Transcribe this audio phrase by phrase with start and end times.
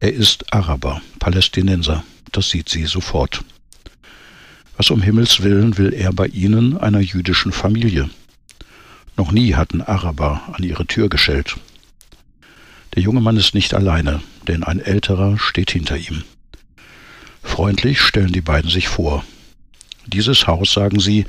[0.00, 3.44] Er ist Araber, Palästinenser, das sieht sie sofort.
[4.76, 8.10] Was um Himmels willen will er bei ihnen, einer jüdischen Familie?
[9.16, 11.56] Noch nie hatten Araber an ihre Tür geschellt.
[12.98, 16.24] Der junge Mann ist nicht alleine, denn ein älterer steht hinter ihm.
[17.44, 19.24] Freundlich stellen die beiden sich vor.
[20.06, 21.24] Dieses Haus, sagen sie,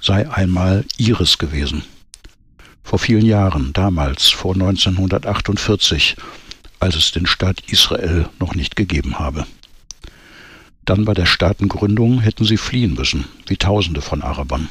[0.00, 1.84] sei einmal ihres gewesen.
[2.82, 6.16] Vor vielen Jahren, damals vor 1948,
[6.80, 9.46] als es den Staat Israel noch nicht gegeben habe.
[10.84, 14.68] Dann bei der Staatengründung hätten sie fliehen müssen, wie Tausende von Arabern.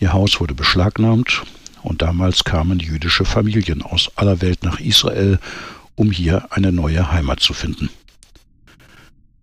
[0.00, 1.44] Ihr Haus wurde beschlagnahmt
[1.84, 5.38] und damals kamen jüdische Familien aus aller Welt nach Israel,
[5.94, 7.90] um hier eine neue Heimat zu finden.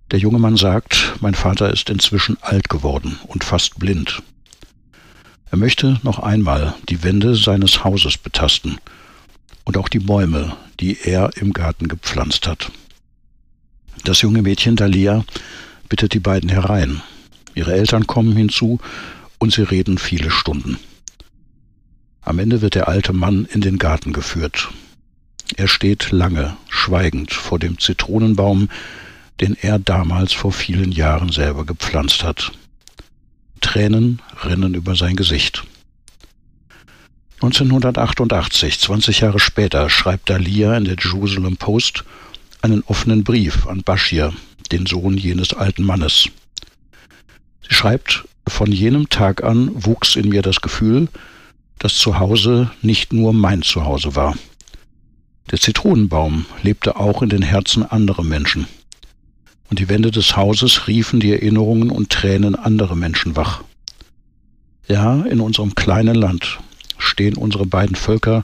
[0.10, 4.22] Der junge Mann sagt, mein Vater ist inzwischen alt geworden und fast blind.
[5.52, 8.80] Er möchte noch einmal die Wände seines Hauses betasten
[9.64, 12.72] und auch die Bäume, die er im Garten gepflanzt hat.
[14.04, 15.24] Das junge Mädchen Dalia
[15.88, 17.02] bittet die beiden herein.
[17.54, 18.80] Ihre Eltern kommen hinzu
[19.38, 20.78] und sie reden viele Stunden.
[22.22, 24.70] Am Ende wird der alte Mann in den Garten geführt.
[25.58, 28.70] Er steht lange, schweigend vor dem Zitronenbaum,
[29.40, 32.52] den er damals vor vielen Jahren selber gepflanzt hat.
[33.60, 35.64] Tränen rinnen über sein Gesicht.
[37.42, 42.04] 1988, 20 Jahre später, schreibt Dalia in der Jerusalem Post
[42.62, 44.32] einen offenen Brief an Bashir,
[44.72, 46.30] den Sohn jenes alten Mannes.
[47.68, 51.08] Sie schreibt, von jenem Tag an wuchs in mir das Gefühl,
[51.82, 54.36] dass Zuhause nicht nur mein Zuhause war.
[55.50, 58.68] Der Zitronenbaum lebte auch in den Herzen anderer Menschen
[59.72, 63.64] und die Wände des Hauses riefen die Erinnerungen und Tränen anderer Menschen wach.
[64.90, 66.60] Ja, in unserem kleinen Land
[66.98, 68.44] stehen unsere beiden Völker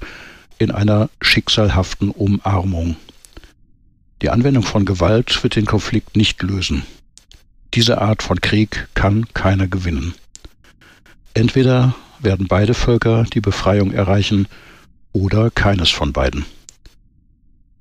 [0.57, 2.95] in einer schicksalhaften Umarmung.
[4.21, 6.83] Die Anwendung von Gewalt wird den Konflikt nicht lösen.
[7.73, 10.15] Diese Art von Krieg kann keiner gewinnen.
[11.33, 14.47] Entweder werden beide Völker die Befreiung erreichen
[15.13, 16.45] oder keines von beiden.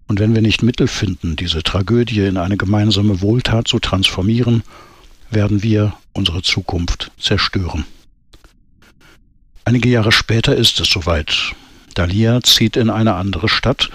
[0.08, 4.62] Und wenn wir nicht Mittel finden, diese Tragödie in eine gemeinsame Wohltat zu transformieren,
[5.30, 7.84] werden wir unsere Zukunft zerstören.
[9.64, 11.52] Einige Jahre später ist es soweit.
[11.94, 13.90] Dalia zieht in eine andere Stadt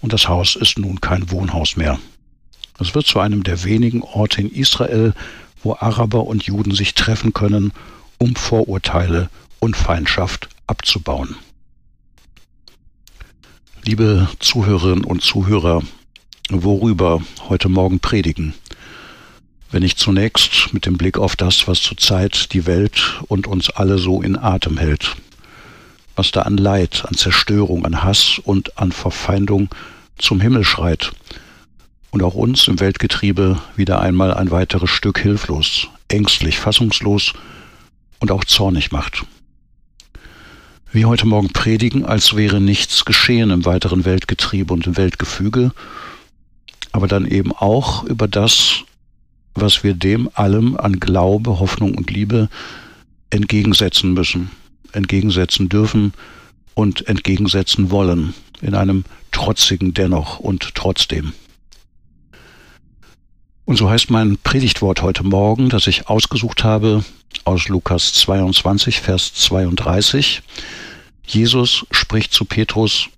[0.00, 1.98] und das Haus ist nun kein Wohnhaus mehr.
[2.78, 5.12] Es wird zu einem der wenigen Orte in Israel,
[5.62, 7.72] wo Araber und Juden sich treffen können,
[8.16, 9.28] um Vorurteile
[9.60, 11.36] und Feindschaft abzubauen.
[13.84, 15.82] Liebe Zuhörerinnen und Zuhörer,
[16.50, 18.54] worüber heute Morgen predigen?
[19.70, 23.98] Wenn ich zunächst mit dem Blick auf das, was zurzeit die Welt und uns alle
[23.98, 25.16] so in Atem hält,
[26.16, 29.68] was da an Leid, an Zerstörung, an Hass und an Verfeindung
[30.18, 31.12] zum Himmel schreit
[32.10, 37.32] und auch uns im Weltgetriebe wieder einmal ein weiteres Stück hilflos, ängstlich, fassungslos
[38.18, 39.24] und auch zornig macht
[40.92, 45.72] wie heute Morgen predigen, als wäre nichts geschehen im weiteren Weltgetriebe und im Weltgefüge,
[46.90, 48.82] aber dann eben auch über das,
[49.54, 52.48] was wir dem allem an Glaube, Hoffnung und Liebe
[53.30, 54.50] entgegensetzen müssen,
[54.92, 56.12] entgegensetzen dürfen
[56.74, 61.32] und entgegensetzen wollen, in einem trotzigen Dennoch und trotzdem.
[63.70, 67.04] Und so heißt mein Predigtwort heute Morgen, das ich ausgesucht habe
[67.44, 70.42] aus Lukas 22, Vers 32.
[71.24, 73.10] Jesus spricht zu Petrus,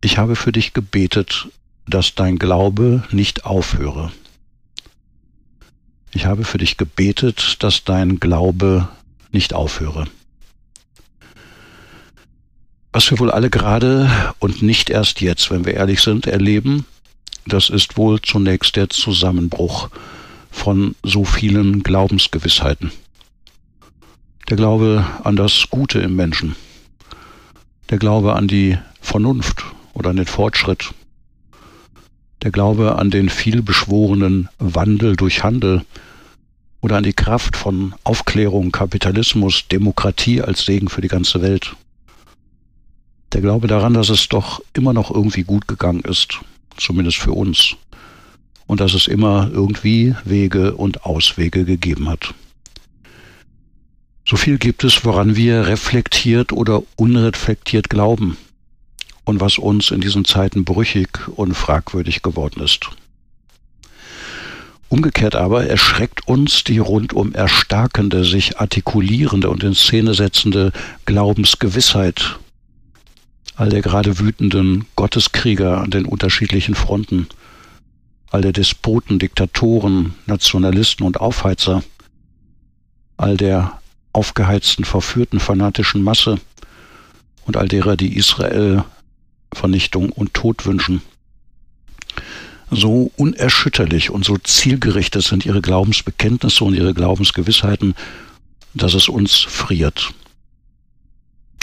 [0.00, 1.46] ich habe für dich gebetet,
[1.86, 4.10] dass dein Glaube nicht aufhöre.
[6.12, 8.88] Ich habe für dich gebetet, dass dein Glaube
[9.30, 10.08] nicht aufhöre.
[12.92, 14.10] Was wir wohl alle gerade
[14.40, 16.84] und nicht erst jetzt, wenn wir ehrlich sind, erleben,
[17.52, 19.88] das ist wohl zunächst der Zusammenbruch
[20.50, 22.92] von so vielen Glaubensgewissheiten.
[24.48, 26.56] Der Glaube an das Gute im Menschen,
[27.90, 30.94] der Glaube an die Vernunft oder an den Fortschritt,
[32.42, 35.84] der Glaube an den vielbeschworenen Wandel durch Handel
[36.80, 41.74] oder an die Kraft von Aufklärung, Kapitalismus, Demokratie als Segen für die ganze Welt.
[43.32, 46.40] Der Glaube daran, dass es doch immer noch irgendwie gut gegangen ist,
[46.78, 47.76] zumindest für uns,
[48.66, 52.34] und dass es immer irgendwie Wege und Auswege gegeben hat.
[54.26, 58.36] So viel gibt es, woran wir reflektiert oder unreflektiert glauben
[59.24, 62.90] und was uns in diesen Zeiten brüchig und fragwürdig geworden ist.
[64.90, 70.72] Umgekehrt aber erschreckt uns die rundum erstarkende, sich artikulierende und in Szene setzende
[71.04, 72.38] Glaubensgewissheit
[73.58, 77.26] all der gerade wütenden Gotteskrieger an den unterschiedlichen Fronten,
[78.30, 81.82] all der Despoten, Diktatoren, Nationalisten und Aufheizer,
[83.16, 83.80] all der
[84.12, 86.38] aufgeheizten, verführten, fanatischen Masse
[87.46, 88.84] und all derer, die Israel
[89.52, 91.02] Vernichtung und Tod wünschen.
[92.70, 97.96] So unerschütterlich und so zielgerichtet sind ihre Glaubensbekenntnisse und ihre Glaubensgewissheiten,
[98.74, 100.14] dass es uns friert.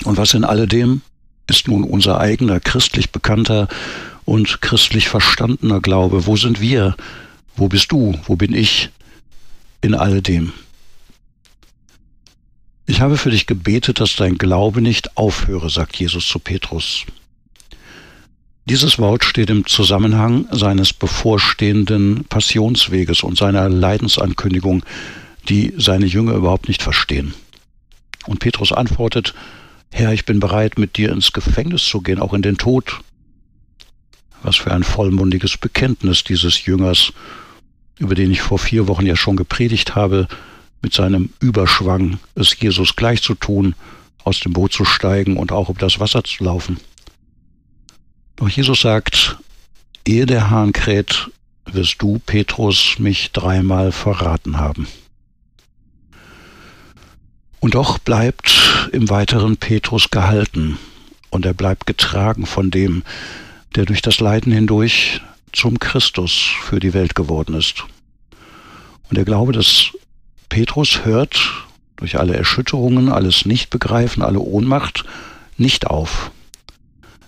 [0.04, 1.02] Und was in alledem
[1.48, 3.68] ist nun unser eigener christlich bekannter
[4.26, 6.26] und christlich verstandener Glaube?
[6.26, 6.96] Wo sind wir?
[7.56, 8.20] Wo bist du?
[8.26, 8.90] Wo bin ich?
[9.82, 10.52] In alledem.
[12.88, 17.06] Ich habe für dich gebetet, dass dein Glaube nicht aufhöre, sagt Jesus zu Petrus.
[18.68, 24.84] Dieses Wort steht im Zusammenhang seines bevorstehenden Passionsweges und seiner Leidensankündigung,
[25.50, 27.36] die seine Jünger überhaupt nicht verstehen.
[28.26, 29.36] Und Petrus antwortet,
[29.98, 33.00] Herr, ich bin bereit, mit dir ins Gefängnis zu gehen, auch in den Tod.
[34.44, 37.14] Was für ein vollmundiges Bekenntnis dieses Jüngers,
[37.98, 40.28] über den ich vor vier Wochen ja schon gepredigt habe,
[40.82, 43.74] mit seinem Überschwang, es Jesus gleich zu tun,
[44.26, 46.78] aus dem Boot zu steigen und auch um das Wasser zu laufen.
[48.36, 49.38] Doch Jesus sagt,
[50.06, 51.32] ehe der Hahn kräht,
[51.72, 54.90] wirst du, Petrus, mich dreimal verraten haben.
[57.60, 60.78] Und doch bleibt im Weiteren Petrus gehalten
[61.30, 63.04] und er bleibt getragen von dem,
[63.76, 65.22] der durch das Leiden hindurch
[65.52, 66.32] zum Christus
[66.64, 67.86] für die Welt geworden ist.
[69.10, 69.92] Und der Glaube, dass
[70.50, 71.40] Petrus hört
[71.96, 75.06] durch alle Erschütterungen, alles Nichtbegreifen, alle Ohnmacht
[75.58, 76.32] nicht auf.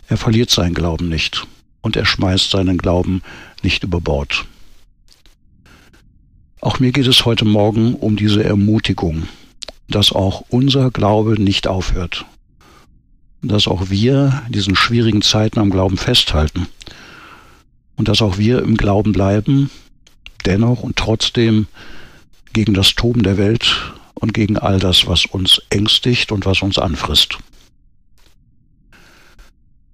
[0.08, 1.48] Er verliert seinen Glauben nicht
[1.82, 3.22] und er schmeißt seinen Glauben
[3.64, 4.46] nicht über Bord.
[6.60, 9.28] Auch mir geht es heute Morgen um diese Ermutigung,
[9.88, 12.26] dass auch unser Glaube nicht aufhört,
[13.42, 16.68] dass auch wir diesen schwierigen Zeiten am Glauben festhalten
[17.96, 19.70] und dass auch wir im Glauben bleiben,
[20.46, 21.68] dennoch und trotzdem
[22.54, 26.78] gegen das Toben der Welt und gegen all das, was uns ängstigt und was uns
[26.78, 27.38] anfrisst.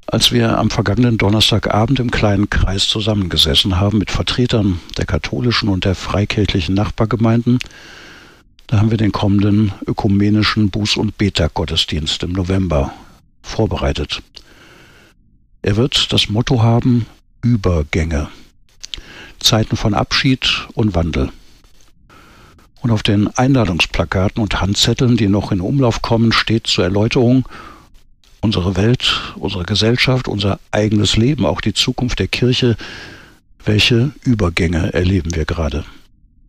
[0.06, 5.86] Als wir am vergangenen Donnerstagabend im kleinen Kreis zusammengesessen haben mit Vertretern der katholischen und
[5.86, 7.58] der freikirchlichen Nachbargemeinden,
[8.74, 12.92] da haben wir den kommenden ökumenischen Buß- und Beta-Gottesdienst im November
[13.44, 14.24] vorbereitet.
[15.62, 17.06] Er wird das Motto haben
[17.44, 18.30] Übergänge,
[19.38, 21.30] Zeiten von Abschied und Wandel.
[22.82, 27.48] Und auf den Einladungsplakaten und Handzetteln, die noch in Umlauf kommen, steht zur Erläuterung
[28.42, 32.76] unsere Welt, unsere Gesellschaft, unser eigenes Leben, auch die Zukunft der Kirche,
[33.64, 35.86] welche Übergänge erleben wir gerade?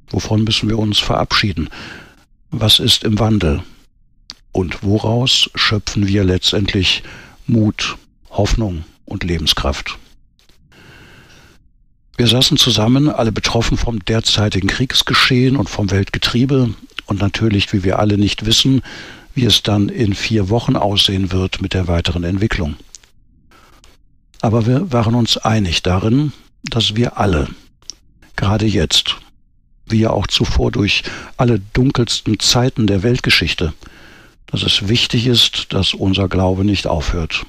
[0.08, 1.68] Wovon müssen wir uns verabschieden?
[2.56, 3.64] Was ist im Wandel?
[4.52, 7.02] Und woraus schöpfen wir letztendlich
[7.48, 7.98] Mut,
[8.30, 9.98] Hoffnung und Lebenskraft?
[12.16, 16.72] Wir saßen zusammen, alle betroffen vom derzeitigen Kriegsgeschehen und vom Weltgetriebe
[17.06, 18.82] und natürlich, wie wir alle nicht wissen,
[19.34, 22.76] wie es dann in vier Wochen aussehen wird mit der weiteren Entwicklung.
[24.42, 26.32] Aber wir waren uns einig darin,
[26.62, 27.48] dass wir alle,
[28.36, 29.16] gerade jetzt,
[29.86, 31.02] wie ja auch zuvor durch
[31.36, 33.72] alle dunkelsten Zeiten der Weltgeschichte,
[34.46, 37.44] dass es wichtig ist, dass unser Glaube nicht aufhört.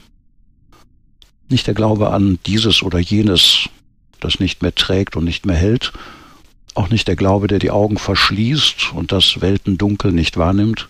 [1.49, 3.69] Nicht der Glaube an dieses oder jenes,
[4.19, 5.93] das nicht mehr trägt und nicht mehr hält,
[6.73, 10.89] auch nicht der Glaube, der die Augen verschließt und das Weltendunkel nicht wahrnimmt,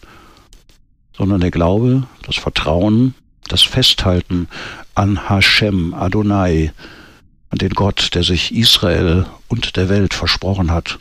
[1.16, 3.14] sondern der Glaube, das Vertrauen,
[3.48, 4.48] das Festhalten
[4.96, 6.74] an Hashem, Adonai,
[7.50, 11.00] an den Gott, der sich Israel und der Welt versprochen hat,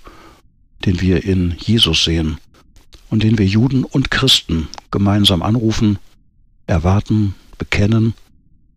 [0.84, 2.38] den wir in Jesus sehen
[3.10, 5.98] und den wir Juden und Christen gemeinsam anrufen,
[6.66, 8.14] erwarten, bekennen,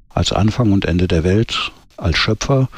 [0.10, 2.70] als Anfang und Ende der Welt, als Schöpfer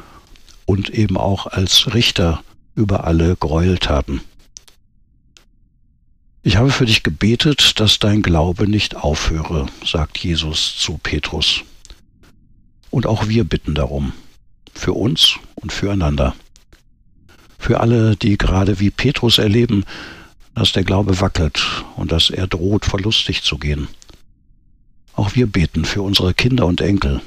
[0.65, 2.43] und eben auch als Richter
[2.75, 4.21] über alle Gräueltaten.
[6.41, 11.63] Ich habe für dich gebetet, dass dein Glaube nicht aufhöre, sagt Jesus zu Petrus.
[12.89, 14.13] Und auch wir bitten darum,
[14.73, 16.35] für uns und füreinander.
[17.59, 19.83] Für alle, die gerade wie Petrus erleben,
[20.55, 23.87] dass der Glaube wackelt und dass er droht, verlustig zu gehen.
[25.13, 27.21] Auch wir beten für unsere Kinder und Enkel,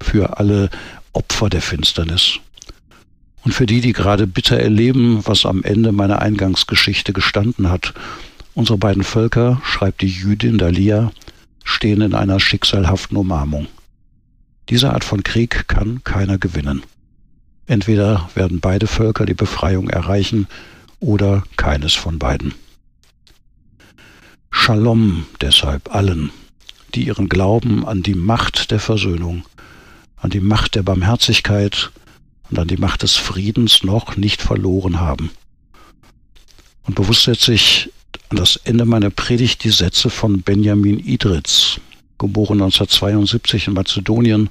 [0.00, 0.70] für alle
[1.12, 2.38] Opfer der Finsternis
[3.44, 7.94] und für die, die gerade bitter erleben, was am Ende meiner Eingangsgeschichte gestanden hat.
[8.54, 11.12] Unsere beiden Völker, schreibt die Jüdin Dalia,
[11.64, 13.66] stehen in einer schicksalhaften Umarmung.
[14.68, 16.82] Diese Art von Krieg kann keiner gewinnen.
[17.66, 20.46] Entweder werden beide Völker die Befreiung erreichen
[21.00, 22.54] oder keines von beiden.
[24.50, 26.30] Shalom deshalb allen,
[26.94, 29.44] die ihren Glauben an die Macht der Versöhnung,
[30.16, 31.90] an die Macht der Barmherzigkeit
[32.50, 35.30] und an die Macht des Friedens noch nicht verloren haben.
[36.84, 37.92] Und bewusst setze ich
[38.28, 41.80] an das Ende meiner Predigt die Sätze von Benjamin Idritz,
[42.18, 44.50] geboren 1972 in Mazedonien,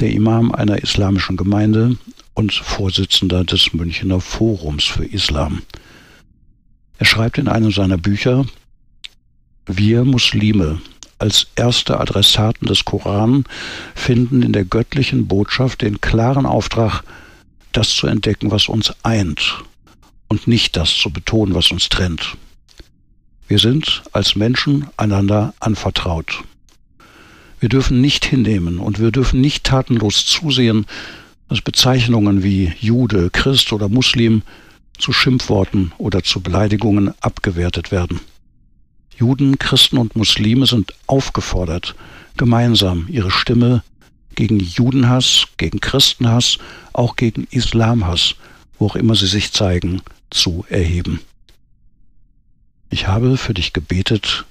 [0.00, 1.96] der Imam einer islamischen Gemeinde
[2.34, 5.62] und Vorsitzender des Münchener Forums für Islam.
[6.98, 8.44] Er schreibt in einem seiner Bücher,
[9.66, 10.80] wir Muslime
[11.18, 13.44] als erste Adressaten des Koran
[13.94, 17.02] finden in der göttlichen Botschaft den klaren Auftrag,
[17.72, 19.62] das zu entdecken, was uns eint
[20.28, 22.36] und nicht das zu betonen, was uns trennt.
[23.48, 26.42] Wir sind als Menschen einander anvertraut.
[27.64, 30.84] Wir dürfen nicht hinnehmen und wir dürfen nicht tatenlos zusehen,
[31.48, 34.42] dass Bezeichnungen wie Jude, Christ oder Muslim
[34.98, 38.20] zu Schimpfworten oder zu Beleidigungen abgewertet werden.
[39.16, 41.94] Juden, Christen und Muslime sind aufgefordert,
[42.36, 43.82] gemeinsam ihre Stimme
[44.34, 46.58] gegen Judenhass, gegen Christenhass,
[46.92, 48.34] auch gegen Islamhass,
[48.78, 51.20] wo auch immer sie sich zeigen, zu erheben.
[52.90, 54.44] Ich habe für dich gebetet,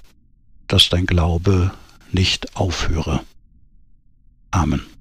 [0.66, 1.70] dass dein Glaube
[2.14, 3.20] nicht aufhöre.
[4.50, 4.93] Amen.